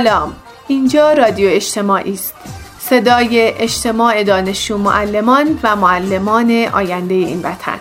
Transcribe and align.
سلام. 0.00 0.32
اینجا 0.68 1.12
رادیو 1.12 1.48
اجتماعی 1.50 2.12
است. 2.12 2.34
صدای 2.78 3.52
اجتماع 3.58 4.22
دانشجو 4.24 4.78
معلمان 4.78 5.58
و 5.62 5.76
معلمان 5.76 6.66
آینده 6.72 7.14
این 7.14 7.38
وطن. 7.42 7.80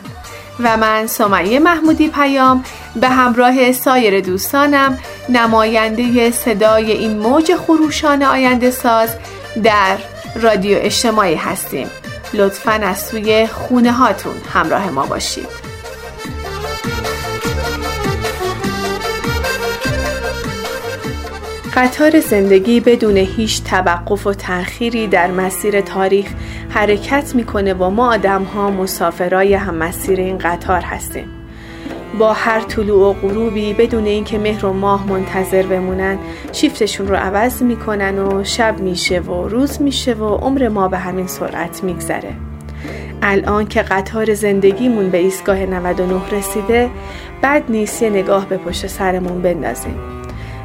و 0.59 0.77
من 0.77 1.07
سمیه 1.07 1.59
محمودی 1.59 2.07
پیام. 2.07 2.63
به 2.95 3.07
همراه 3.09 3.71
سایر 3.71 4.21
دوستانم 4.21 4.99
نماینده 5.29 6.31
صدای 6.31 6.91
این 6.91 7.19
موج 7.19 7.55
خروشان 7.55 8.23
آینده 8.23 8.71
ساز 8.71 9.09
در 9.63 9.97
رادیو 10.35 10.77
اجتماعی 10.81 11.35
هستیم. 11.35 11.89
لطفا 12.33 12.71
از 12.71 12.99
سوی 12.99 13.47
خونه 13.47 13.91
هاتون 13.91 14.35
همراه 14.53 14.89
ما 14.89 15.05
باشید. 15.05 15.68
قطار 21.79 22.19
زندگی 22.19 22.79
بدون 22.79 23.17
هیچ 23.17 23.63
توقف 23.63 24.27
و 24.27 24.33
تأخیری 24.33 25.07
در 25.07 25.31
مسیر 25.31 25.81
تاریخ 25.81 26.33
حرکت 26.69 27.35
می‌کنه 27.35 27.73
و 27.73 27.89
ما 27.89 28.13
آدم 28.13 28.43
ها 28.43 28.71
مسافرای 28.71 29.53
هم 29.53 29.75
مسیر 29.75 30.19
این 30.19 30.37
قطار 30.37 30.81
هستیم. 30.81 31.25
با 32.19 32.33
هر 32.33 32.59
طلوع 32.59 33.09
و 33.09 33.13
غروبی 33.13 33.73
بدون 33.73 34.05
اینکه 34.05 34.37
مهر 34.37 34.65
و 34.65 34.73
ماه 34.73 35.07
منتظر 35.07 35.63
بمونن 35.63 36.17
شیفتشون 36.51 37.07
رو 37.07 37.15
عوض 37.15 37.61
می‌کنن 37.61 38.19
و 38.19 38.43
شب 38.43 38.79
میشه 38.79 39.19
و 39.19 39.47
روز 39.47 39.81
میشه 39.81 40.13
و 40.13 40.35
عمر 40.35 40.67
ما 40.67 40.87
به 40.87 40.97
همین 40.97 41.27
سرعت 41.27 41.83
میگذره. 41.83 42.33
الان 43.21 43.67
که 43.67 43.81
قطار 43.81 44.33
زندگیمون 44.33 45.09
به 45.09 45.17
ایستگاه 45.17 45.65
99 45.65 46.21
رسیده 46.31 46.89
بد 47.43 47.63
نیست 47.69 48.01
یه 48.01 48.09
نگاه 48.09 48.45
به 48.45 48.57
پشت 48.57 48.87
سرمون 48.87 49.41
بندازیم. 49.41 50.18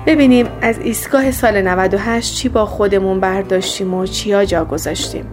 ببینیم 0.06 0.46
از 0.62 0.78
ایستگاه 0.78 1.30
سال 1.30 1.62
98 1.62 2.34
چی 2.34 2.48
با 2.48 2.66
خودمون 2.66 3.20
برداشتیم 3.20 3.94
و 3.94 4.06
چیا 4.06 4.44
جا 4.44 4.64
گذاشتیم. 4.64 5.26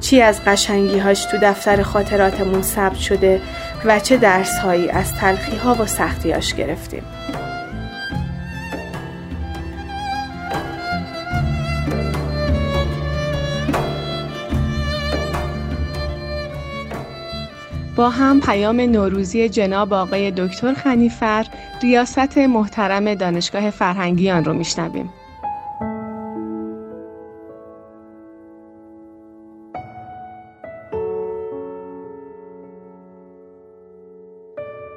چی 0.00 0.20
از 0.20 0.44
قشنگی 0.44 0.98
هاش 0.98 1.24
تو 1.24 1.38
دفتر 1.42 1.82
خاطراتمون 1.82 2.62
ثبت 2.62 2.98
شده 2.98 3.40
و 3.84 4.00
چه 4.00 4.16
درس 4.16 4.58
هایی 4.58 4.90
از 4.90 5.14
تلخی 5.14 5.56
ها 5.56 5.74
و 5.74 5.86
سختیاش 5.86 6.54
گرفتیم. 6.54 7.02
با 18.02 18.10
هم 18.10 18.40
پیام 18.40 18.80
نوروزی 18.80 19.48
جناب 19.48 19.92
آقای 19.92 20.30
دکتر 20.30 20.74
خنیفر 20.74 21.46
ریاست 21.82 22.38
محترم 22.38 23.14
دانشگاه 23.14 23.70
فرهنگیان 23.70 24.44
رو 24.44 24.52
میشنویم. 24.52 25.10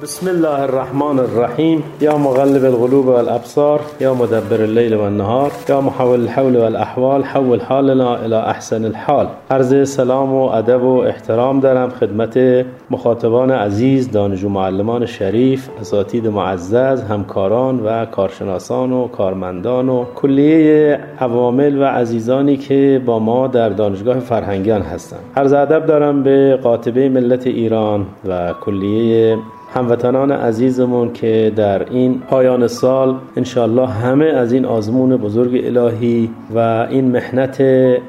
بسم 0.05 0.27
الله 0.27 0.61
الرحمن 0.61 1.19
الرحیم 1.19 1.83
یا 2.01 2.17
مغلب 2.17 2.65
القلوب 2.65 3.07
والابصار 3.07 3.81
یا 3.99 4.13
مدبر 4.13 4.61
اللیل 4.61 4.93
والنهار 4.93 5.51
یا 5.69 5.81
محول 5.81 6.21
الحول 6.21 6.55
والاحوال 6.55 7.23
حول 7.23 7.59
حالنا 7.59 8.15
الى 8.15 8.35
احسن 8.35 8.85
الحال 8.85 9.27
عرض 9.51 9.89
سلام 9.89 10.33
و 10.33 10.43
ادب 10.43 10.83
و 10.83 10.99
احترام 10.99 11.59
دارم 11.59 11.89
خدمت 11.89 12.65
مخاطبان 12.91 13.51
عزیز 13.51 14.11
دانشجو 14.11 14.49
معلمان 14.49 15.05
شریف 15.05 15.69
اساتید 15.81 16.27
معزز 16.27 17.01
همکاران 17.03 17.79
و 17.79 18.05
کارشناسان 18.05 18.91
و 18.91 19.07
کارمندان 19.07 19.89
و 19.89 20.05
کلیه 20.15 20.99
عوامل 21.19 21.81
و 21.81 21.83
عزیزانی 21.83 22.57
که 22.57 23.01
با 23.05 23.19
ما 23.19 23.47
در 23.47 23.69
دانشگاه 23.69 24.19
فرهنگیان 24.19 24.81
هستند 24.81 25.19
عرض 25.37 25.53
ادب 25.53 25.85
دارم 25.85 26.23
به 26.23 26.59
قاطبه 26.63 27.09
ملت 27.09 27.47
ایران 27.47 28.05
و 28.27 28.53
کلیه 28.61 29.37
هموطنان 29.75 30.31
عزیزمون 30.31 31.13
که 31.13 31.51
در 31.55 31.89
این 31.89 32.19
پایان 32.19 32.67
سال 32.67 33.15
انشاءالله 33.37 33.87
همه 33.87 34.25
از 34.25 34.53
این 34.53 34.65
آزمون 34.65 35.17
بزرگ 35.17 35.65
الهی 35.65 36.29
و 36.55 36.87
این 36.89 37.05
محنت 37.05 37.61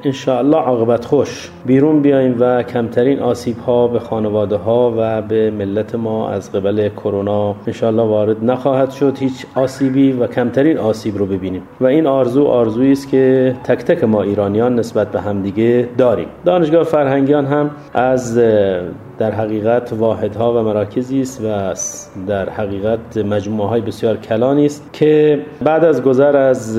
انشاءالله 0.05 0.57
عاقبت 0.57 1.05
خوش 1.05 1.51
بیرون 1.67 2.03
بیایم 2.03 2.37
و 2.39 2.63
کمترین 2.63 3.21
آسیب 3.21 3.59
ها 3.59 3.89
به 3.89 3.99
خانواده 3.99 4.57
ها 4.57 4.95
و 4.99 5.23
به 5.23 5.51
ملت 5.51 5.95
ما 5.95 6.31
از 6.31 6.53
قبل 6.53 6.89
کرونا 6.89 7.55
انشاءالله 7.67 8.03
وارد 8.03 8.45
نخواهد 8.45 8.91
شد. 8.91 9.19
هیچ 9.19 9.47
آسیبی 9.55 10.13
و 10.13 10.27
کمترین 10.27 10.79
آسیب 10.79 11.19
رو 11.19 11.27
ببینیم 11.27 11.63
و 11.81 11.87
این 11.87 12.07
آرزو 12.07 12.45
آرزویی 12.45 12.93
است 12.93 13.09
که 13.09 13.57
تک 13.65 13.79
تک 13.79 14.05
ما 14.05 14.23
ایرانیان 14.23 14.79
نسبت 14.79 15.11
به 15.11 15.21
همدیگه 15.21 15.89
داریم. 15.99 16.29
دانشگاه 16.45 16.85
فرهنگیان 16.85 17.47
هم 17.47 17.71
از 17.95 18.41
در 19.19 19.31
حقیقت 19.31 19.93
واحدها 19.93 20.61
و 20.61 20.63
مراکزی 20.63 21.21
است 21.21 21.41
و 21.45 21.75
در 22.27 22.51
حقیقت 22.51 23.17
مجموعه 23.17 23.69
های 23.69 23.81
بسیار 23.81 24.17
کلانی 24.17 24.67
است 24.67 24.83
که 24.93 25.41
بعد 25.65 25.85
از 25.85 26.03
گذر 26.03 26.37
از 26.37 26.79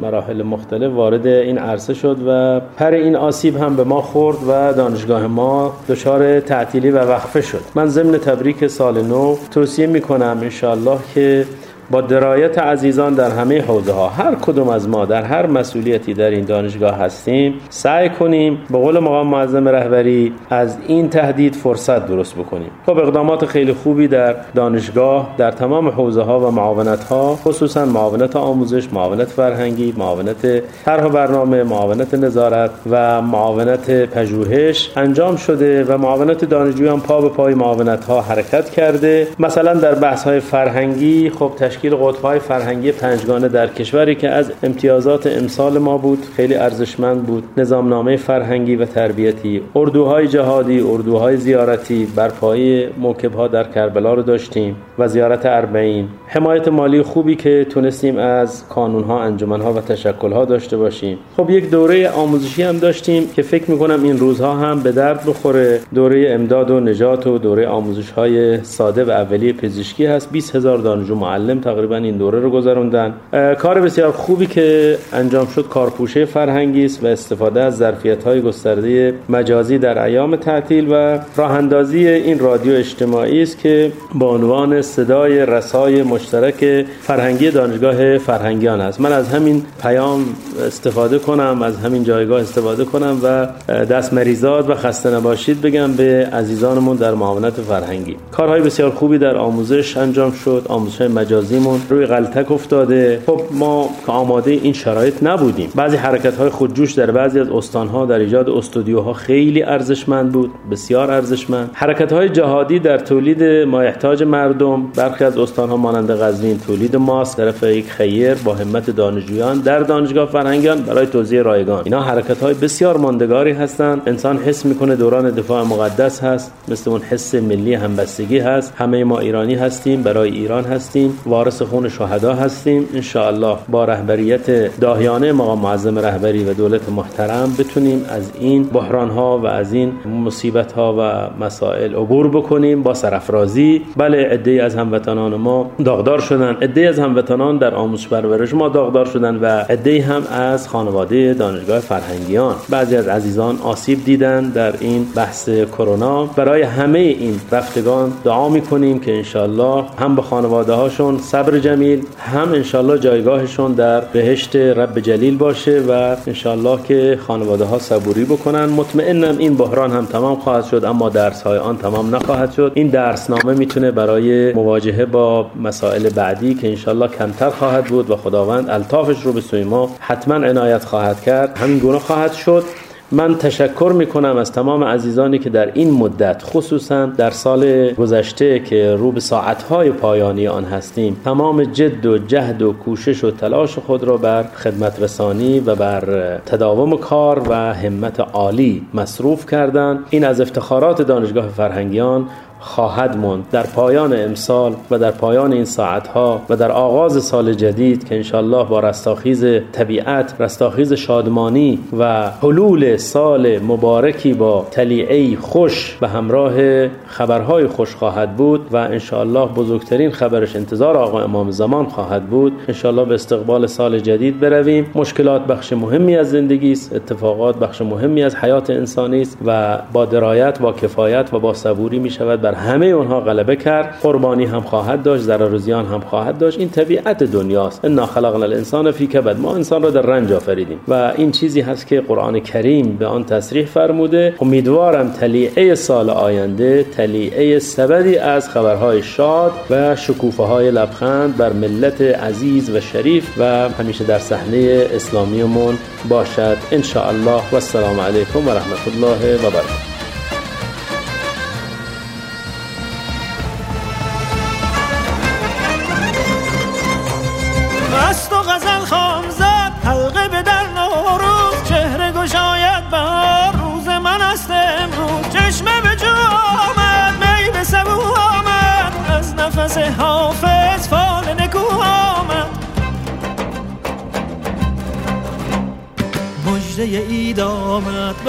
مراحل 0.00 0.42
مختلف 0.42 0.92
وارد 0.92 1.26
این 1.26 1.58
عرصه 1.58 1.94
شد 1.94 2.16
و 2.26 2.60
پر 2.76 2.90
این 2.90 3.16
آسیب 3.16 3.56
هم 3.56 3.76
به 3.76 3.84
ما 3.84 4.02
خورد 4.02 4.38
و 4.48 4.72
دانشگاه 4.72 5.26
ما 5.26 5.72
دچار 5.88 6.40
تعطیلی 6.40 6.90
و 6.90 6.98
وقفه 6.98 7.40
شد. 7.40 7.60
من 7.74 7.86
ضمن 7.86 8.18
تبریک 8.18 8.66
سال 8.66 9.02
نو 9.02 9.36
توصیه 9.50 9.86
می 9.86 10.00
کنم 10.00 10.38
انشاءالله 10.42 10.98
که 11.14 11.46
با 11.92 12.00
درایت 12.00 12.58
عزیزان 12.58 13.14
در 13.14 13.30
همه 13.30 13.62
حوزه 13.62 13.92
ها 13.92 14.08
هر 14.08 14.34
کدوم 14.34 14.68
از 14.68 14.88
ما 14.88 15.04
در 15.04 15.22
هر 15.22 15.46
مسئولیتی 15.46 16.14
در 16.14 16.30
این 16.30 16.44
دانشگاه 16.44 16.98
هستیم 16.98 17.54
سعی 17.70 18.08
کنیم 18.08 18.58
به 18.70 18.78
قول 18.78 18.98
مقام 18.98 19.26
معظم 19.26 19.68
رهبری 19.68 20.32
از 20.50 20.76
این 20.86 21.10
تهدید 21.10 21.54
فرصت 21.54 22.06
درست 22.06 22.34
بکنیم. 22.34 22.70
خب 22.86 22.98
اقدامات 22.98 23.46
خیلی 23.46 23.72
خوبی 23.72 24.08
در 24.08 24.36
دانشگاه 24.54 25.34
در 25.38 25.50
تمام 25.50 25.88
حوزه 25.88 26.22
ها 26.22 26.40
و 26.40 26.50
معاونت 26.50 27.04
ها 27.04 27.36
خصوصا 27.36 27.84
معاونت 27.84 28.36
آموزش 28.36 28.92
معاونت 28.92 29.28
فرهنگی 29.28 29.94
معاونت 29.96 30.62
طرح 30.84 31.08
برنامه 31.08 31.62
معاونت 31.62 32.14
نظارت 32.14 32.70
و 32.90 33.22
معاونت 33.22 33.90
پژوهش 33.90 34.90
انجام 34.96 35.36
شده 35.36 35.84
و 35.84 35.98
معاونت 35.98 36.44
دانشجویان 36.44 37.00
پا 37.00 37.20
به 37.20 37.28
پای 37.28 37.54
معاونت 37.54 38.04
ها 38.04 38.20
حرکت 38.20 38.70
کرده. 38.70 39.28
مثلا 39.38 39.74
در 39.74 39.94
بحث 39.94 40.24
های 40.24 40.40
فرهنگی 40.40 41.30
خب 41.30 41.52
تشکیل 41.58 41.81
قطبهای 41.88 42.38
فرهنگی 42.38 42.92
پنجگانه 42.92 43.48
در 43.48 43.66
کشوری 43.66 44.14
که 44.14 44.30
از 44.30 44.52
امتیازات 44.62 45.26
امسال 45.26 45.78
ما 45.78 45.98
بود 45.98 46.18
خیلی 46.36 46.54
ارزشمند 46.54 47.22
بود. 47.22 47.44
نظامنامه 47.56 48.16
فرهنگی 48.16 48.76
و 48.76 48.84
تربیتی 48.84 49.62
اردوهای 49.76 50.28
جهادی 50.28 50.80
اردوهای 50.80 51.36
زیارتی 51.36 52.06
برپایی 52.16 52.86
موکبها 52.98 53.48
در 53.48 53.64
کربلا 53.64 54.14
رو 54.14 54.22
داشتیم 54.22 54.76
و 54.98 55.08
زیارت 55.08 55.46
اربعین. 55.46 56.08
حمایت 56.26 56.68
مالی 56.68 57.02
خوبی 57.02 57.36
که 57.36 57.66
تونستیم 57.70 58.18
از 58.18 58.68
کانونها 58.68 59.22
انجمنها 59.22 59.72
و 59.72 59.80
تشکلها 59.80 60.44
داشته 60.44 60.76
باشیم. 60.76 61.18
خب 61.36 61.50
یک 61.50 61.70
دوره 61.70 62.10
آموزشی 62.10 62.62
هم 62.62 62.78
داشتیم 62.78 63.28
که 63.36 63.42
فکر 63.42 63.70
می‌کنم 63.70 64.02
این 64.02 64.18
روزها 64.18 64.56
هم 64.56 64.80
به 64.80 64.92
درد 64.92 65.24
بخوره. 65.26 65.80
دوره 65.94 66.30
امداد 66.30 66.70
و 66.70 66.80
نجات 66.80 67.26
و 67.26 67.38
دوره 67.38 67.68
آموزش 67.68 68.10
های 68.10 68.64
ساده 68.64 69.04
و 69.04 69.10
اولیه 69.10 69.52
پزشکی 69.52 70.06
هست. 70.06 70.32
20 70.32 70.56
هزار 70.56 70.78
دانشجو 70.78 71.14
معلم 71.14 71.60
تقریبا 71.72 71.96
این 71.96 72.16
دوره 72.16 72.40
رو 72.40 72.50
گذروندن. 72.50 73.14
کار 73.58 73.80
بسیار 73.80 74.12
خوبی 74.12 74.46
که 74.46 74.98
انجام 75.12 75.46
شد 75.46 75.68
کارپوشه 75.68 76.24
فرهنگی 76.24 76.84
است 76.84 77.04
و 77.04 77.06
استفاده 77.06 77.60
از 77.60 77.76
ظرفیت 77.76 78.24
های 78.24 78.40
گسترده 78.40 79.14
مجازی 79.28 79.78
در 79.78 80.04
ایام 80.04 80.36
تعطیل 80.36 80.88
و 80.90 81.18
راه 81.36 81.50
اندازی 81.50 82.08
این 82.08 82.38
رادیو 82.38 82.74
اجتماعی 82.74 83.42
است 83.42 83.58
که 83.58 83.92
با 84.14 84.34
عنوان 84.34 84.82
صدای 84.82 85.46
رسای 85.46 86.02
مشترک 86.02 86.86
فرهنگی 87.00 87.50
دانشگاه 87.50 88.18
فرهنگیان 88.18 88.80
است. 88.80 89.00
من 89.00 89.12
از 89.12 89.28
همین 89.28 89.62
پیام 89.82 90.24
استفاده 90.66 91.18
کنم 91.18 91.62
از 91.62 91.76
همین 91.76 92.04
جایگاه 92.04 92.40
استفاده 92.40 92.84
کنم 92.84 93.18
و 93.22 93.46
دست 93.84 94.12
مریضات 94.12 94.70
و 94.70 94.74
خسته 94.74 95.10
نباشید 95.10 95.60
بگم 95.60 95.92
به 95.92 96.28
عزیزانمون 96.32 96.96
در 96.96 97.14
معاونت 97.14 97.54
فرهنگی. 97.54 98.16
کارهای 98.32 98.60
بسیار 98.60 98.90
خوبی 98.90 99.18
در 99.18 99.36
آموزش 99.36 99.96
انجام 99.96 100.32
شد 100.32 100.66
آموزش 100.68 101.00
مجازی 101.00 101.51
مجازیمون 101.52 101.80
روی 101.90 102.06
غلطک 102.06 102.52
افتاده. 102.52 103.22
خب 103.26 103.40
ما 103.50 103.90
که 104.06 104.12
آماده 104.12 104.50
این 104.50 104.72
شرایط 104.72 105.22
نبودیم. 105.22 105.70
بعضی 105.74 105.96
حرکت 105.96 106.36
های 106.36 106.48
خودجوش 106.48 106.92
در 106.92 107.10
بعضی 107.10 107.40
از 107.40 107.48
استان 107.50 107.88
ها 107.88 108.06
در 108.06 108.18
ایجاد 108.18 108.50
استودیوها 108.50 109.12
خیلی 109.12 109.62
ارزشمند 109.62 110.32
بود 110.32 110.50
بسیار 110.70 111.10
ارزشمند. 111.10 111.70
حرکت 111.72 112.12
های 112.12 112.28
جهادی 112.28 112.78
در 112.78 112.98
تولید 112.98 113.42
مایحتاج 113.44 114.22
مردم 114.22 114.82
برخی 114.96 115.24
از 115.24 115.38
استان 115.38 115.68
ها 115.68 115.76
مانند 115.76 116.10
قزوین 116.10 116.58
تولید 116.58 116.96
ماست 116.96 117.36
طرف 117.36 117.62
یک 117.62 117.90
خیر 117.90 118.34
با 118.34 118.54
همت 118.54 118.90
دانشجویان 118.90 119.58
در 119.60 119.78
دانشگاه 119.78 120.28
فرهنگیان 120.28 120.82
برای 120.82 121.06
توزیع 121.06 121.42
رایگان. 121.42 121.82
اینا 121.84 122.02
حرکت 122.02 122.42
های 122.42 122.54
بسیار 122.54 122.96
ماندگاری 122.96 123.52
هستند. 123.52 124.02
انسان 124.06 124.38
حس 124.38 124.64
می‌کنه 124.66 124.96
دوران 124.96 125.30
دفاع 125.30 125.64
مقدس 125.64 126.20
هست. 126.20 126.52
مثل 126.68 126.90
اون 126.90 127.00
حس 127.00 127.34
ملی 127.34 127.74
همبستگی 127.74 128.38
هست. 128.38 128.74
همه 128.76 129.04
ما 129.04 129.18
ایرانی 129.18 129.54
هستیم 129.54 130.02
برای 130.02 130.30
ایران 130.30 130.64
هستیم. 130.64 131.18
وارث 131.42 131.62
خون 131.62 131.88
شهدا 131.88 132.34
هستیم. 132.34 132.88
ان 132.94 133.56
با 133.68 133.84
رهبریت 133.84 134.76
داهیانه 134.80 135.32
مقام 135.32 135.58
معظم 135.58 135.98
رهبری 135.98 136.44
و 136.44 136.52
دولت 136.52 136.88
محترم 136.88 137.54
بتونیم 137.58 138.04
از 138.08 138.30
این 138.40 138.62
بحران 138.62 139.10
ها 139.10 139.38
و 139.38 139.46
از 139.46 139.72
این 139.72 139.92
مصیبت 140.24 140.72
ها 140.72 140.94
و 140.98 141.30
مسائل 141.44 141.94
عبور 141.94 142.28
بکنیم 142.28 142.82
با 142.82 142.94
سرفرازی 142.94 143.82
بله 143.96 144.28
عده 144.28 144.62
از 144.62 144.74
هموطنان 144.74 145.34
ما 145.34 145.70
داغدار 145.84 146.20
شدن. 146.20 146.56
عده 146.62 146.88
از 146.88 146.98
هموطنان 146.98 147.58
در 147.58 147.74
آموزش 147.74 148.08
پرورش 148.08 148.54
ما 148.54 148.68
داغدار 148.68 149.06
شدن 149.06 149.36
و 149.36 149.46
عده 149.46 150.02
هم 150.02 150.22
از 150.30 150.68
خانواده 150.68 151.34
دانشگاه 151.34 151.78
فرهنگیان. 151.80 152.54
بعضی 152.70 152.96
از 152.96 153.08
عزیزان 153.08 153.58
آسیب 153.62 154.04
دیدن 154.04 154.48
در 154.48 154.74
این 154.80 155.06
بحث 155.16 155.48
کرونا. 155.48 156.24
برای 156.24 156.62
همه 156.62 156.98
این 156.98 157.40
رفتگان 157.52 158.12
دعا 158.24 158.48
می‌کنیم 158.48 159.00
که 159.00 159.16
انشالله 159.16 159.84
هم 159.98 160.16
به 160.16 160.22
خانواده 160.22 160.72
هاشون 160.72 161.18
صبر 161.32 161.58
جمیل. 161.58 162.02
هم 162.18 162.52
انشالله 162.52 162.98
جایگاهشون 162.98 163.72
در 163.72 164.00
بهشت 164.00 164.56
رب 164.56 164.98
جلیل 164.98 165.36
باشه 165.36 165.80
و 165.88 166.16
انشالله 166.26 166.82
که 166.82 167.18
خانواده 167.26 167.64
ها 167.64 167.78
صبوری 167.78 168.24
بکنن. 168.24 168.64
مطمئنم 168.64 169.38
این 169.38 169.54
بحران 169.54 169.90
هم 169.90 170.06
تمام 170.06 170.36
خواهد 170.36 170.64
شد 170.64 170.84
اما 170.84 171.08
درس 171.08 171.42
های 171.42 171.58
آن 171.58 171.78
تمام 171.78 172.14
نخواهد 172.14 172.52
شد. 172.52 172.72
این 172.74 172.88
درسنامه 172.88 173.54
می‌تونه 173.54 173.90
برای 173.90 174.52
مواجهه 174.52 175.04
با 175.04 175.46
مسائل 175.62 176.08
بعدی 176.08 176.54
که 176.54 176.68
انشالله 176.68 177.08
کمتر 177.08 177.50
خواهد 177.50 177.84
بود 177.84 178.10
و 178.10 178.16
خداوند 178.16 178.70
الطافش 178.70 179.22
رو 179.22 179.32
به 179.32 179.40
سوی 179.40 179.64
ما 179.64 179.96
حتما 180.00 180.34
عنایت 180.34 180.84
خواهد 180.84 181.20
کرد. 181.20 181.58
همین 181.58 181.78
گونه 181.78 181.98
خواهد 181.98 182.32
شد. 182.32 182.64
من 183.14 183.34
تشکر 183.34 183.92
می 183.96 184.06
کنم 184.06 184.36
از 184.36 184.52
تمام 184.52 184.84
عزیزانی 184.84 185.38
که 185.38 185.50
در 185.50 185.72
این 185.74 185.90
مدت 185.90 186.42
خصوصا 186.42 187.06
در 187.06 187.30
سال 187.30 187.92
گذشته 187.92 188.58
که 188.58 188.96
رو 188.96 189.12
به 189.12 189.20
ساعتهای 189.20 189.90
پایانی 189.90 190.48
آن 190.48 190.64
هستیم 190.64 191.16
تمام 191.24 191.64
جد 191.64 192.06
و 192.06 192.18
جهد 192.18 192.62
و 192.62 192.72
کوشش 192.72 193.24
و 193.24 193.30
تلاش 193.30 193.78
خود 193.78 194.04
را 194.04 194.16
بر 194.16 194.42
خدمت 194.42 195.02
رسانی 195.02 195.60
و 195.60 195.74
بر 195.74 196.38
تداوم 196.46 196.96
کار 196.96 197.48
و 197.48 197.54
همت 197.54 198.20
عالی 198.20 198.86
مصروف 198.94 199.46
کردند 199.46 199.98
این 200.10 200.24
از 200.24 200.40
افتخارات 200.40 201.02
دانشگاه 201.02 201.48
فرهنگیان 201.48 202.28
خواهد 202.62 203.16
ماند. 203.16 203.44
در 203.50 203.62
پایان 203.62 204.12
امسال 204.12 204.74
و 204.90 204.98
در 204.98 205.10
پایان 205.10 205.52
این 205.52 205.64
ساعتها 205.64 206.42
و 206.48 206.56
در 206.56 206.72
آغاز 206.72 207.24
سال 207.24 207.54
جدید 207.54 208.08
که 208.08 208.14
انشالله 208.14 208.64
با 208.64 208.80
رستاخیز 208.80 209.44
طبیعت 209.72 210.34
رستاخیز 210.38 210.92
شادمانی 210.92 211.78
و 211.98 212.30
حلول 212.42 212.96
سال 212.96 213.58
مبارکی 213.58 214.34
با 214.34 214.66
تلیعی 214.70 215.36
خوش 215.36 215.96
به 216.00 216.08
همراه 216.08 216.88
خبرهای 217.06 217.66
خوش 217.66 217.94
خواهد 217.94 218.36
بود 218.36 218.66
و 218.70 218.76
انشالله 218.76 219.46
بزرگترین 219.46 220.10
خبرش 220.10 220.56
انتظار 220.56 220.96
آقا 220.96 221.22
امام 221.22 221.50
زمان 221.50 221.86
خواهد 221.86 222.26
بود. 222.26 222.52
انشالله 222.68 223.04
به 223.04 223.14
استقبال 223.14 223.66
سال 223.66 223.98
جدید 223.98 224.40
برویم. 224.40 224.86
مشکلات 224.94 225.46
بخش 225.46 225.72
مهمی 225.72 226.16
از 226.16 226.30
زندگی 226.30 226.72
است 226.72 226.94
اتفاقات 226.94 227.56
بخش 227.56 227.82
مهمی 227.82 228.22
از 228.22 228.36
حیات 228.36 228.70
انسانی 228.70 229.22
است 229.22 229.38
و 229.46 229.78
با 229.92 230.04
درایت 230.04 230.58
با 230.58 230.72
کفایت 230.72 231.34
و 231.34 231.38
با 231.38 231.54
صبوری 231.54 231.98
می 231.98 232.10
شود 232.10 232.42
همه 232.54 232.86
اونها 232.86 233.20
غلبه 233.20 233.56
کرد. 233.56 233.98
قربانی 234.02 234.44
هم 234.44 234.60
خواهد 234.60 235.02
داشت 235.02 235.22
ضرر 235.22 235.56
زیان 235.56 235.86
هم 235.86 236.00
خواهد 236.00 236.38
داشت. 236.38 236.58
این 236.58 236.68
طبیعت 236.68 237.22
دنیاست. 237.22 237.84
ان 237.84 238.06
خلقنا 238.06 238.44
الانسان 238.44 238.90
فی 238.90 239.06
کبد. 239.06 239.40
ما 239.40 239.54
انسان 239.54 239.82
را 239.82 239.90
در 239.90 240.02
رنج 240.02 240.32
آفریدیم. 240.32 240.80
و 240.88 241.12
این 241.16 241.30
چیزی 241.30 241.60
هست 241.60 241.86
که 241.86 242.00
قرآن 242.00 242.40
کریم 242.40 242.96
به 242.96 243.06
آن 243.06 243.24
تصریح 243.24 243.66
فرموده. 243.66 244.34
امیدوارم 244.40 245.10
تلیعه 245.10 245.74
سال 245.74 246.10
آینده 246.10 246.82
تلیعه 246.82 247.58
سبدی 247.58 248.16
از 248.16 248.48
خبرهای 248.48 249.02
شاد 249.02 249.52
و 249.70 249.96
شکوفه 249.96 250.42
های 250.42 250.70
لبخند 250.70 251.36
بر 251.36 251.52
ملت 251.52 252.00
عزیز 252.00 252.70
و 252.70 252.80
شریف 252.80 253.38
و 253.38 253.68
همیشه 253.68 254.04
در 254.04 254.18
صحنه 254.18 254.86
اسلامیمون 254.94 255.78
باشد. 256.08 256.56
ان 256.72 256.82
الله 256.96 257.42
و 257.52 257.54
السلام 257.54 258.00
علیکم 258.00 258.48
و 258.48 258.50
رحمت 258.50 258.88
الله 258.94 259.36
و 259.36 259.50
برکاته. 259.50 259.91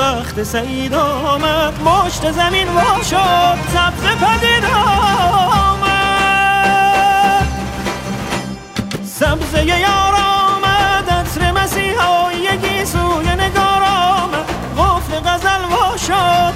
وقت 0.04 0.44
سعید 0.44 0.94
آمد 0.94 1.74
مشت 1.82 2.32
زمین 2.32 2.68
وا 2.68 3.04
شد 3.04 3.58
سبز 3.74 4.04
پدید 4.04 4.66
آمد. 4.66 5.94
سبزه 9.06 9.66
یار 9.66 10.16
آمد 10.16 11.10
عطر 11.10 11.52
مسیحا 11.52 12.32
یکی 12.32 12.86
سوی 12.86 13.36
نگار 13.36 13.84
آمد. 13.84 14.46
غفل 14.78 15.20
غزل 15.30 15.64
وا 15.72 15.98
شد 15.98 16.53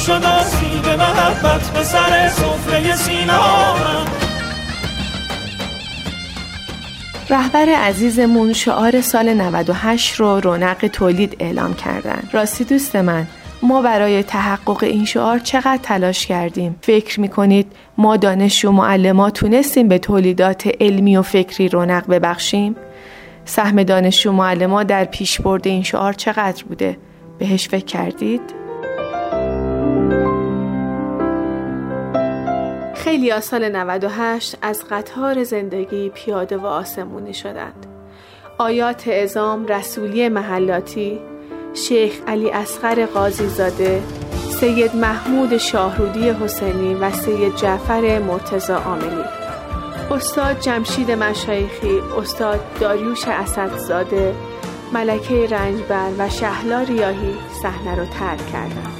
شد 0.00 0.24
آسیب 0.24 0.86
محبت 0.86 1.70
به 1.70 1.84
سر 1.84 2.28
صفره 2.28 2.96
سینا 2.96 3.74
رهبر 7.30 7.68
عزیزمون 7.68 8.52
شعار 8.52 9.00
سال 9.00 9.34
98 9.34 10.14
رو 10.14 10.40
رونق 10.40 10.86
تولید 10.86 11.36
اعلام 11.40 11.74
کردن. 11.74 12.22
راستی 12.32 12.64
دوست 12.64 12.96
من 12.96 13.26
ما 13.62 13.82
برای 13.82 14.22
تحقق 14.22 14.84
این 14.84 15.04
شعار 15.04 15.38
چقدر 15.38 15.80
تلاش 15.82 16.26
کردیم؟ 16.26 16.76
فکر 16.82 17.20
می‌کنید 17.20 17.72
ما 17.98 18.16
دانشجو 18.16 18.72
معلمات 18.72 19.34
تونستیم 19.34 19.88
به 19.88 19.98
تولیدات 19.98 20.68
علمی 20.80 21.16
و 21.16 21.22
فکری 21.22 21.68
رونق 21.68 22.06
ببخشیم؟ 22.10 22.76
سهم 23.44 23.82
دانشجو 23.82 24.32
معلمات 24.32 24.86
در 24.86 25.04
پیشبرد 25.04 25.68
این 25.68 25.82
شعار 25.82 26.12
چقدر 26.12 26.64
بوده؟ 26.64 26.96
بهش 27.38 27.68
فکر 27.68 27.84
کردید؟ 27.84 28.59
خیلی 33.04 33.30
از 33.30 33.44
سال 33.44 33.68
98 33.68 34.56
از 34.62 34.84
قطار 34.90 35.44
زندگی 35.44 36.08
پیاده 36.08 36.56
و 36.56 36.66
آسمونی 36.66 37.34
شدند. 37.34 37.86
آیات 38.58 39.08
ازام 39.08 39.66
رسولی 39.66 40.28
محلاتی، 40.28 41.20
شیخ 41.74 42.12
علی 42.26 42.50
اسقر 42.50 43.06
قاضی 43.06 43.46
زاده، 43.46 44.02
سید 44.60 44.96
محمود 44.96 45.56
شاهرودی 45.56 46.30
حسینی 46.30 46.94
و 46.94 47.10
سید 47.10 47.56
جعفر 47.56 48.18
مرتزا 48.18 48.76
عاملی 48.76 49.24
استاد 50.10 50.60
جمشید 50.60 51.10
مشایخی، 51.10 51.98
استاد 52.18 52.60
داریوش 52.80 53.28
اسدزاده، 53.28 54.34
ملکه 54.92 55.46
رنجبر 55.46 56.10
و 56.18 56.28
شهلا 56.28 56.80
ریاهی 56.82 57.34
صحنه 57.62 57.96
رو 57.96 58.04
ترک 58.04 58.52
کردند. 58.52 58.96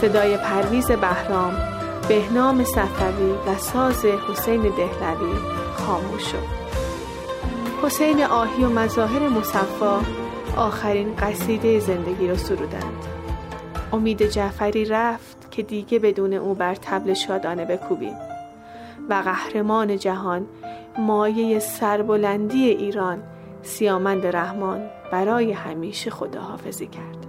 صدای 0.00 0.36
پرویز 0.36 0.86
بهرام، 0.86 1.69
بهنام 2.10 2.64
صفوی 2.64 3.32
و 3.46 3.58
ساز 3.58 4.04
حسین 4.04 4.62
دهلوی 4.62 5.38
خاموش 5.74 6.22
شد. 6.22 6.46
حسین 7.82 8.24
آهی 8.24 8.64
و 8.64 8.68
مظاهر 8.68 9.28
مصفا 9.28 10.00
آخرین 10.56 11.16
قصیده 11.16 11.78
زندگی 11.78 12.28
را 12.28 12.36
سرودند. 12.36 13.04
امید 13.92 14.22
جعفری 14.22 14.84
رفت 14.84 15.50
که 15.50 15.62
دیگه 15.62 15.98
بدون 15.98 16.32
او 16.32 16.54
بر 16.54 16.74
تبل 16.74 17.14
شادانه 17.14 17.64
بکوبیم 17.64 18.16
و 19.10 19.14
قهرمان 19.14 19.98
جهان 19.98 20.46
مایه 20.98 21.58
سربلندی 21.58 22.64
ایران 22.64 23.22
سیامند 23.62 24.26
رحمان 24.26 24.90
برای 25.12 25.52
همیشه 25.52 26.10
خداحافظی 26.10 26.86
کرد 26.86 27.19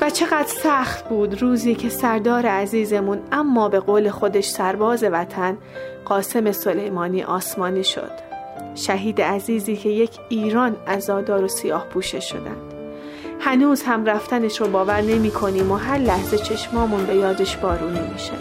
و 0.00 0.10
چقدر 0.10 0.48
سخت 0.48 1.08
بود 1.08 1.42
روزی 1.42 1.74
که 1.74 1.88
سردار 1.88 2.46
عزیزمون 2.46 3.18
اما 3.32 3.68
به 3.68 3.80
قول 3.80 4.10
خودش 4.10 4.48
سرباز 4.48 5.04
وطن 5.04 5.58
قاسم 6.04 6.52
سلیمانی 6.52 7.22
آسمانی 7.22 7.84
شد. 7.84 8.10
شهید 8.74 9.20
عزیزی 9.20 9.76
که 9.76 9.88
یک 9.88 10.10
ایران 10.28 10.76
ازادار 10.86 11.44
و 11.44 11.48
سیاه 11.48 11.86
پوشه 11.86 12.20
شدند. 12.20 12.74
هنوز 13.40 13.82
هم 13.82 14.04
رفتنش 14.04 14.60
رو 14.60 14.68
باور 14.68 15.00
نمی 15.00 15.30
کنیم 15.30 15.72
و 15.72 15.76
هر 15.76 15.98
لحظه 15.98 16.38
چشمامون 16.38 17.06
به 17.06 17.14
یادش 17.14 17.56
بارونی 17.56 18.00
میشه. 18.12 18.32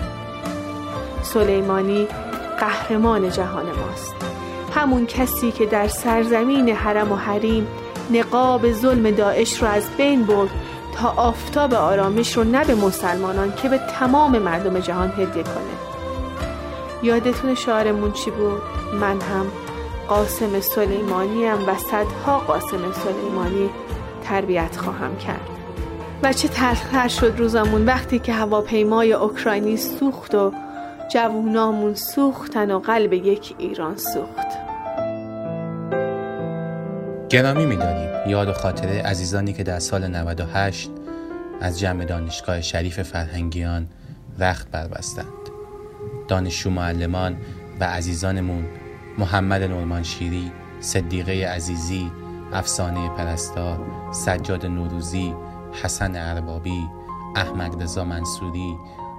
سلیمانی 1.23 2.07
قهرمان 2.59 3.29
جهان 3.29 3.65
ماست. 3.65 4.15
همون 4.75 5.05
کسی 5.05 5.51
که 5.51 5.65
در 5.65 5.87
سرزمین 5.87 6.69
حرم 6.69 7.11
و 7.11 7.15
حریم 7.15 7.67
نقاب 8.11 8.71
ظلم 8.71 9.11
داعش 9.11 9.61
رو 9.61 9.67
از 9.67 9.89
بین 9.97 10.23
برد 10.23 10.49
تا 10.91 11.13
آفتاب 11.17 11.73
آرامش 11.73 12.37
رو 12.37 12.43
نه 12.43 12.65
به 12.65 12.75
مسلمانان 12.75 13.53
که 13.55 13.69
به 13.69 13.77
تمام 13.77 14.39
مردم 14.39 14.79
جهان 14.79 15.09
هدیه 15.09 15.43
کنه. 15.43 15.79
یادتون 17.03 17.55
شعارمون 17.55 18.11
چی 18.11 18.31
بود؟ 18.31 18.61
من 19.01 19.21
هم 19.21 19.45
قاسم 20.07 20.59
سلیمانی 20.59 21.45
هم 21.45 21.69
و 21.69 21.77
صدها 21.77 22.39
قاسم 22.39 22.91
سلیمانی 22.91 23.69
تربیت 24.23 24.77
خواهم 24.77 25.17
کرد. 25.17 25.49
و 26.23 26.33
چه 26.33 26.47
تلختر 26.47 27.07
شد 27.07 27.33
روزامون 27.37 27.85
وقتی 27.85 28.19
که 28.19 28.33
هواپیمای 28.33 29.13
اوکراینی 29.13 29.77
سوخت 29.77 30.35
و 30.35 30.53
جوونامون 31.13 31.95
سوختن 31.95 32.71
و 32.71 32.79
قلب 32.79 33.13
یک 33.13 33.55
ایران 33.57 33.97
سوخت. 33.97 34.48
گرامی 37.29 37.65
می‌دانیم 37.65 38.29
یاد 38.29 38.47
و 38.47 38.53
خاطره 38.53 39.01
عزیزانی 39.01 39.53
که 39.53 39.63
در 39.63 39.79
سال 39.79 40.07
98 40.07 40.89
از 41.61 41.79
جمع 41.79 42.05
دانشگاه 42.05 42.61
شریف 42.61 43.01
فرهنگیان 43.01 43.87
وقت 44.39 44.67
بربستند. 44.67 45.25
دانشجو 46.27 46.69
معلمان 46.69 47.37
و 47.79 47.83
عزیزانمون 47.83 48.65
محمد 49.17 49.63
نورمان 49.63 50.03
شیری 50.03 50.51
صدیقه 50.79 51.45
عزیزی 51.45 52.11
افسانه 52.53 53.09
پرستار 53.09 53.79
سجاد 54.11 54.65
نوروزی 54.65 55.33
حسن 55.83 56.15
اربابی 56.15 56.87
احمد 57.35 57.83
رضا 57.83 58.03
منصوری 58.03 58.77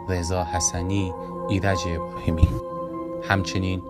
رضا 0.08 0.44
حسنی 0.44 1.12
ایرج 1.48 1.78
ابراهیمی. 1.86 2.48
همچنین 3.28 3.82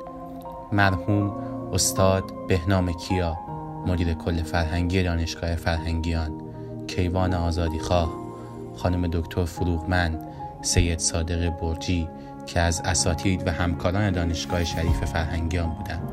مرحوم 0.73 1.33
استاد 1.73 2.33
بهنام 2.49 2.93
کیا 2.93 3.37
مدیر 3.87 4.15
کل 4.15 4.43
فرهنگی 4.43 5.03
دانشگاه 5.03 5.57
فرهنگیان 5.57 6.33
کیوان 6.87 7.35
آزادی 7.35 7.79
خواه 7.79 8.13
خانم 8.77 9.07
دکتر 9.07 9.45
فروغمن 9.45 10.19
سید 10.63 10.99
صادق 10.99 11.51
برجی 11.51 12.09
که 12.47 12.61
از 12.61 12.83
اساتید 12.85 13.47
و 13.47 13.51
همکاران 13.51 14.11
دانشگاه 14.11 14.65
شریف 14.65 15.05
فرهنگیان 15.05 15.71
بودند. 15.71 16.13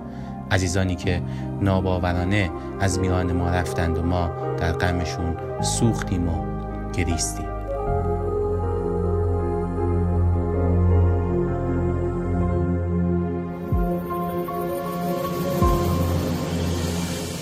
عزیزانی 0.52 0.96
که 0.96 1.22
ناباورانه 1.62 2.52
از 2.80 3.00
میان 3.00 3.32
ما 3.32 3.50
رفتند 3.50 3.98
و 3.98 4.04
ما 4.04 4.28
در 4.58 4.72
غمشون 4.72 5.38
سوختیم 5.62 6.30
و 6.30 6.46
گریستیم. 6.92 7.47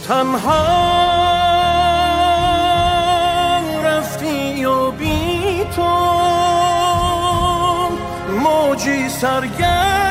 تنها 0.08 0.66
رفتی 3.84 4.66
و 4.66 4.92
بی 4.92 5.66
تو 5.76 5.84
موجی 8.44 9.10
سرگردانم 9.10 10.05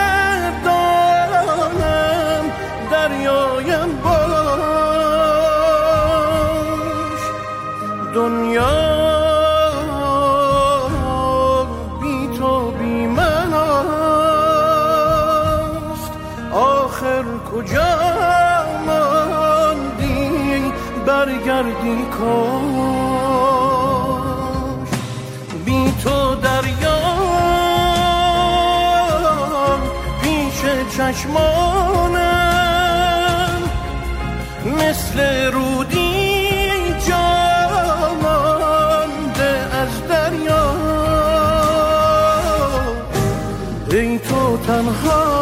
ای 44.68 45.34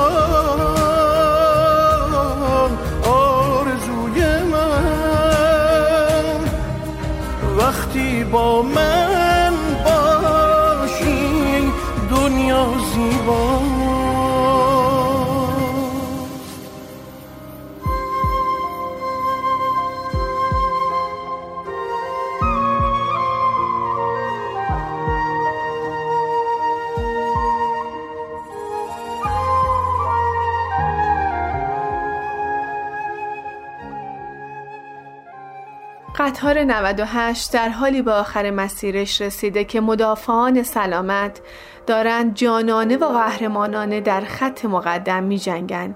قطار 36.23 36.65
98 36.65 37.53
در 37.53 37.69
حالی 37.69 38.03
به 38.03 38.13
آخر 38.13 38.51
مسیرش 38.51 39.21
رسیده 39.21 39.65
که 39.65 39.81
مدافعان 39.81 40.63
سلامت 40.63 41.41
دارند 41.87 42.35
جانانه 42.35 42.97
و 42.97 43.09
قهرمانانه 43.09 44.01
در 44.01 44.21
خط 44.21 44.65
مقدم 44.65 45.23
می 45.23 45.39
جنگن 45.39 45.95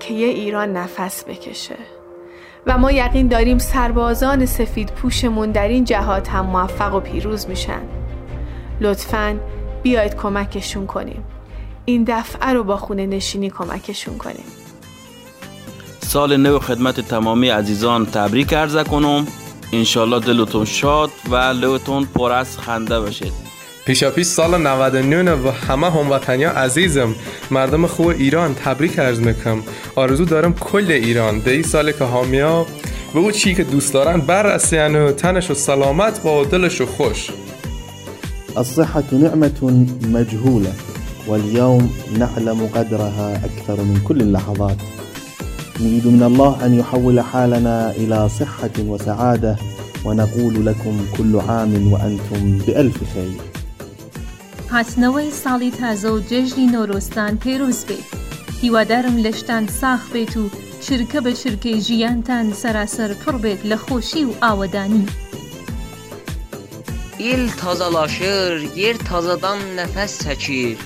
که 0.00 0.14
یه 0.14 0.26
ایران 0.26 0.72
نفس 0.72 1.24
بکشه. 1.24 1.76
و 2.66 2.78
ما 2.78 2.92
یقین 2.92 3.28
داریم 3.28 3.58
سربازان 3.58 4.46
سفید 4.46 4.92
پوشمون 4.92 5.50
در 5.50 5.68
این 5.68 5.84
جهات 5.84 6.28
هم 6.28 6.46
موفق 6.46 6.94
و 6.94 7.00
پیروز 7.00 7.48
میشن. 7.48 7.82
لطفا 8.80 9.38
بیاید 9.82 10.16
کمکشون 10.16 10.86
کنیم. 10.86 11.24
این 11.84 12.04
دفعه 12.08 12.48
رو 12.48 12.64
با 12.64 12.76
خونه 12.76 13.06
نشینی 13.06 13.50
کمکشون 13.50 14.18
کنیم. 14.18 14.44
سال 16.00 16.36
نو 16.36 16.58
خدمت 16.58 17.00
تمامی 17.00 17.48
عزیزان 17.48 18.06
تبریک 18.06 18.54
عرض 18.54 18.76
کنم. 18.76 19.26
انشالله 19.72 20.20
دلتون 20.20 20.64
شاد 20.64 21.10
و 21.30 21.36
لبتون 21.36 22.04
پر 22.14 22.32
از 22.32 22.58
خنده 22.58 23.00
بشید 23.00 23.32
پیشا 23.86 24.10
پیش 24.10 24.26
سال 24.26 24.66
99 24.66 25.32
و 25.32 25.50
همه 25.50 25.90
هموطنیا 25.90 26.50
عزیزم 26.50 27.14
مردم 27.50 27.86
خوب 27.86 28.06
ایران 28.06 28.54
تبریک 28.54 28.98
عرض 28.98 29.20
می‌کنم. 29.20 29.62
آرزو 29.94 30.24
دارم 30.24 30.54
کل 30.54 30.90
ایران. 30.90 31.40
به 31.40 31.50
این 31.50 31.62
سال 31.62 31.92
که 31.92 32.04
حامیا 32.04 32.66
به 33.14 33.18
او 33.18 33.32
چی 33.32 33.54
که 33.54 33.64
دوست 33.64 33.92
دارن 33.92 34.20
بررسین 34.20 34.96
و 34.96 35.12
تنش 35.12 35.50
و 35.50 35.54
سلامت 35.54 36.22
با 36.22 36.40
و 36.40 36.44
دلش 36.44 36.80
و 36.80 36.86
خوش. 36.86 37.30
الصحة 38.56 39.04
نعمة 39.12 39.86
مجهولة 40.12 40.72
واليوم 41.26 41.90
نعلم 42.18 42.66
قدرها 42.66 43.36
أكثر 43.36 43.82
من 43.82 44.00
كل 44.00 44.20
اللحظات. 44.20 44.97
نريد 45.80 46.06
من 46.06 46.22
الله 46.22 46.66
أن 46.66 46.78
يحول 46.78 47.20
حالنا 47.20 47.90
إلى 47.90 48.28
صحة 48.28 48.70
وسعادة 48.78 49.56
ونقول 50.04 50.66
لكم 50.66 51.06
كل 51.16 51.40
عام 51.48 51.92
وأنتم 51.92 52.58
بألف 52.66 52.96
خير. 53.14 53.40
هاتنەوەی 54.70 55.30
ساڵی 55.44 55.70
تازە 55.80 56.10
و 56.10 56.20
جێژنی 56.30 56.72
نۆرۆستان 56.74 57.32
پیرۆز 57.42 57.80
بێت 57.88 58.06
هیوادارم 58.62 59.16
لەشتان 59.24 59.64
ساخ 59.80 60.02
بێت 60.14 60.36
و 60.36 60.50
چرکە 60.84 61.18
بە 61.24 61.32
چرکەی 61.40 61.80
ژیانتان 61.86 62.46
سەراسەر 62.60 63.10
پڕ 63.22 63.36
بێت 63.44 63.60
لە 63.70 63.76
خۆشی 63.84 64.24
و 64.28 64.32
ئاوەدانی 64.42 65.06
İl 67.18 67.50
tazalaşır, 67.60 68.52
yer 68.82 68.96
tazadan 69.08 69.60
nəfəs 69.78 70.12
çəkir. 70.22 70.78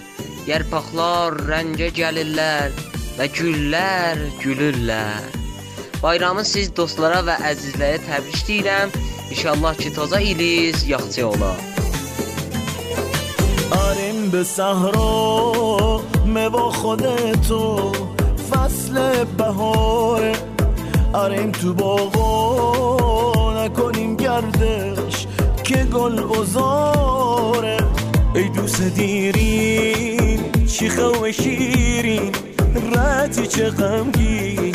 Yarpaqlar 0.51 1.33
rəngə 1.51 1.89
gəlirlər 1.99 2.71
və 3.19 3.28
güllər 3.37 4.21
gülürlər. 4.42 5.28
Bayramı 6.02 6.45
siz 6.45 6.73
dostlara 6.76 7.21
və 7.26 7.37
əzizlərə 7.52 8.00
təbrik 8.07 8.40
edirəm. 8.42 8.97
İnşallah 9.31 9.75
ki 9.78 9.92
taza 9.95 10.21
iliz 10.21 10.88
yaxşı 10.88 11.26
ola. 11.28 11.54
آریم 13.73 14.31
به 14.31 14.45
صحرا 14.45 16.00
با 16.54 16.71
خودتو 16.71 17.92
فصل 18.50 19.25
بهاره 19.38 20.33
آریم 21.12 21.50
تو 21.50 21.75
باغا 21.75 23.64
نکنیم 23.64 24.16
گردش 24.16 25.26
که 25.64 25.76
گل 25.76 26.21
بزاره 26.21 27.76
ای 28.35 28.49
دوست 28.49 28.83
دیرین 28.83 30.40
چی 30.66 30.88
و 30.88 31.33
شیرین 31.33 32.33
راتی 32.75 33.47
چه 33.47 33.71
غمگین. 33.71 34.75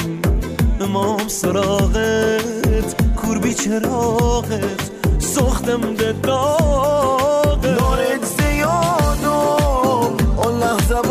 امام 0.82 1.28
سراغت 1.28 3.16
کور 3.16 3.38
بی 3.38 3.54
چراغت 3.54 4.92
سختم 5.20 5.94
ده 5.94 6.12
داغت. 6.12 7.62
دارت 7.62 8.26
زیادم 8.38 10.14
اون 10.38 10.60
لحظه 10.60 11.02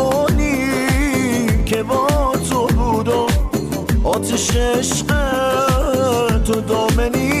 که 1.65 1.83
با 1.83 2.07
تو 2.49 2.67
بودم. 2.67 3.27
آتش 4.03 4.55
عشق 4.55 5.07
تو 6.45 6.61
دامنی 6.61 7.31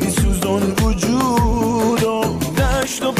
این 0.00 0.10
سوزان 0.10 0.62
وجودم. 0.82 2.38
دشت 2.58 3.02
و 3.02 3.12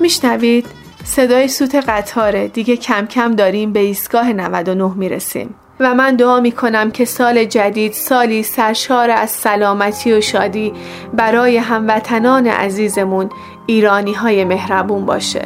میشنوید؟ 0.00 0.66
صدای 1.04 1.48
سوت 1.48 1.74
قطاره. 1.74 2.48
دیگه 2.48 2.76
کم 2.76 3.06
کم 3.06 3.34
داریم 3.34 3.72
به 3.72 3.80
ایستگاه 3.80 4.32
99 4.32 4.92
می‌رسیم. 4.96 5.54
و 5.80 5.94
من 5.94 6.16
دعا 6.16 6.40
می 6.40 6.52
کنم 6.52 6.90
که 6.90 7.04
سال 7.04 7.44
جدید 7.44 7.92
سالی 7.92 8.42
سرشار 8.42 9.10
از 9.10 9.30
سلامتی 9.30 10.12
و 10.12 10.20
شادی 10.20 10.72
برای 11.12 11.56
هموطنان 11.56 12.46
عزیزمون 12.46 13.30
ایرانی 13.66 14.12
های 14.12 14.44
مهربون 14.44 15.06
باشه. 15.06 15.44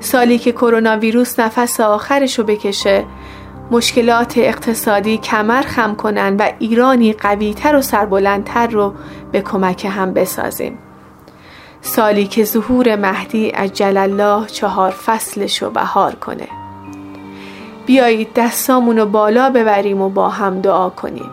سالی 0.00 0.38
که 0.38 0.52
کرونا 0.52 0.96
ویروس 0.96 1.40
نفس 1.40 1.80
آخرشو 1.80 2.42
بکشه 2.44 3.04
مشکلات 3.70 4.38
اقتصادی 4.38 5.18
کمر 5.18 5.62
خم 5.62 5.94
کنن 5.94 6.36
و 6.36 6.50
ایرانی 6.58 7.12
قویتر 7.12 7.76
و 7.76 7.82
سربلندتر 7.82 8.66
رو 8.66 8.94
به 9.32 9.40
کمک 9.40 9.84
هم 9.84 10.12
بسازیم. 10.12 10.78
سالی 11.86 12.26
که 12.26 12.44
ظهور 12.44 12.96
مهدی 12.96 13.48
عجل 13.48 13.96
الله 13.96 14.46
چهار 14.46 14.90
فصلش 14.90 15.62
رو 15.62 15.70
بهار 15.70 16.14
کنه. 16.14 16.48
بیایید 17.86 18.28
دستامون 18.36 18.98
رو 18.98 19.06
بالا 19.06 19.50
ببریم 19.50 20.00
و 20.00 20.08
با 20.08 20.28
هم 20.28 20.60
دعا 20.60 20.90
کنیم. 20.90 21.30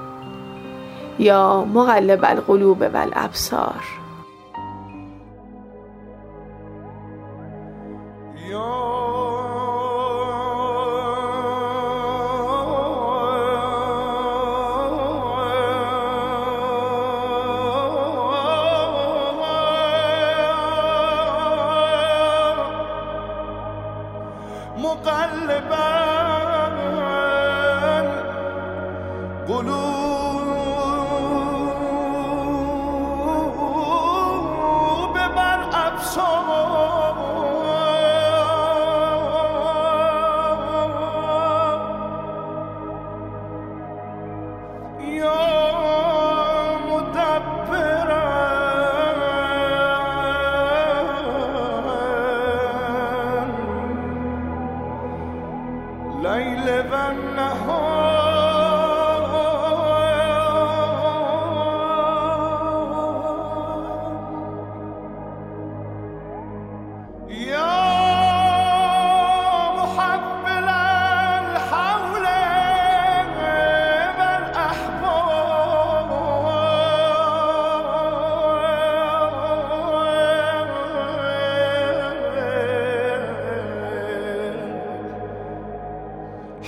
یا 1.20 1.66
مقلب 1.74 2.20
القلوب 2.24 2.82
و 2.94 2.98
الابصار 2.98 4.01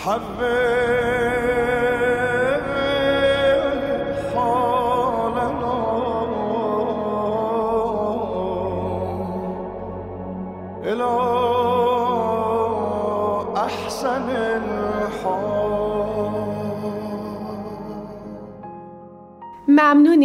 حبيت 0.03 1.12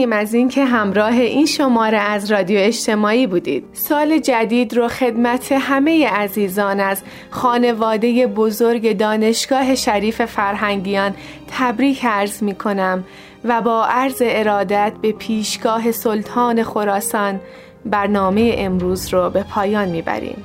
ممنونیم 0.06 0.12
از 0.26 0.34
اینکه 0.34 0.64
همراه 0.64 1.12
این 1.12 1.46
شماره 1.46 1.98
از 1.98 2.30
رادیو 2.30 2.58
اجتماعی 2.60 3.26
بودید. 3.26 3.64
سال 3.72 4.18
جدید 4.18 4.76
رو 4.76 4.88
خدمت 4.88 5.52
همه 5.52 6.08
عزیزان 6.08 6.80
از 6.80 7.02
خانواده 7.30 8.26
بزرگ 8.26 8.96
دانشگاه 8.96 9.74
شریف 9.74 10.24
فرهنگیان 10.24 11.14
تبریک 11.48 12.04
عرض 12.04 12.42
می 12.42 12.54
کنم 12.54 13.04
و 13.44 13.60
با 13.60 13.84
عرض 13.84 14.22
ارادت 14.24 14.92
به 15.02 15.12
پیشگاه 15.12 15.92
سلطان 15.92 16.62
خراسان 16.62 17.40
برنامه 17.86 18.54
امروز 18.58 19.14
رو 19.14 19.30
به 19.30 19.42
پایان 19.42 19.88
می 19.88 20.02
بریم. 20.02 20.44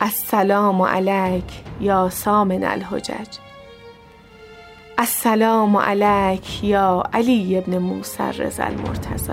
السلام 0.00 0.82
علیک 0.82 1.44
یا 1.80 2.10
سامن 2.10 2.64
الحجج 2.64 3.53
السلام 4.98 5.76
علیک 5.76 6.64
یا 6.64 7.02
علی 7.12 7.58
ابن 7.58 7.78
موسی 7.78 8.22
رضا 8.22 8.64
المرتضی. 8.64 9.32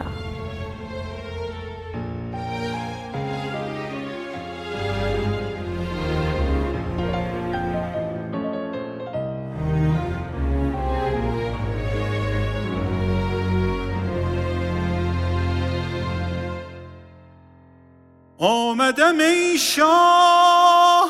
آمدم 18.38 19.19
ای 19.19 19.58
شاه. 19.58 21.10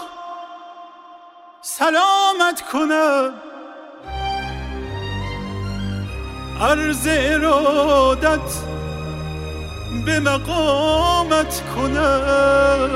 سلامت 1.61 2.61
کنم. 2.71 3.50
عرض 6.61 7.07
ارادت 7.09 8.51
به 10.05 10.19
مقامت 10.19 11.61
کنم. 11.75 12.89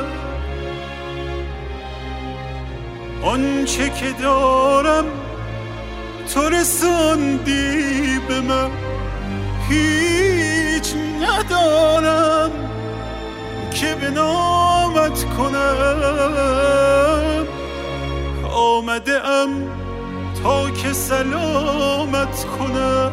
آنچه 3.24 3.90
که 3.90 4.12
دارم 4.22 5.06
تو 6.34 6.50
رساندی 6.50 8.20
به 8.28 8.42
من. 8.42 8.70
هیچ 9.70 10.94
ندارم 11.22 12.52
که 13.74 13.96
به 13.96 14.10
نامت 14.10 15.24
کنم. 15.38 16.66
آمده 18.52 19.28
ام 19.28 19.70
تا 20.44 20.70
که 20.70 20.94
سلامت 20.94 22.46
کنم. 22.60 23.12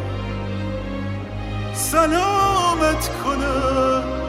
سلامت 1.91 3.11
کنم. 3.25 4.22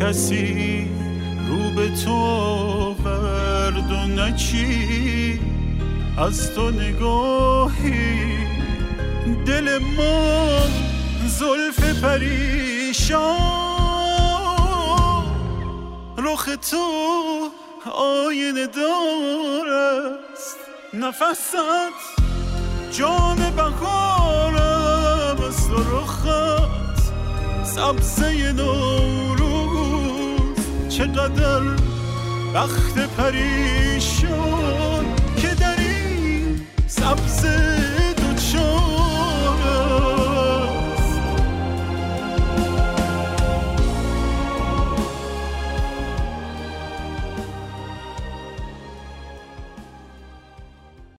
کسی 0.00 0.88
رو 1.48 1.70
به 1.70 1.90
تو 2.04 2.12
آورد 2.12 3.92
و 3.92 4.06
نچی 4.06 5.40
از 6.18 6.54
تو 6.54 6.70
نگاهی 6.70 8.36
دل 9.46 9.78
ما 9.78 10.58
زلف 11.26 12.00
پریشان. 12.02 13.36
رخ 16.18 16.48
تو 16.70 17.50
آینه 17.90 18.66
دار 18.66 19.68
است. 19.68 20.56
نفست 20.94 21.56
جان 22.92 23.50
بهارم 23.56 25.36
از 25.48 25.68
تو 25.68 25.96
رخت 25.96 26.26
سبزه 27.64 28.52
نوروز 28.52 29.35
چقدر 30.96 31.62
وقت 32.54 32.98
پریشون 33.16 35.04
که 35.36 35.54
در 35.54 35.76
این 35.78 36.60
سبز 36.86 37.46
دوچون 38.16 39.05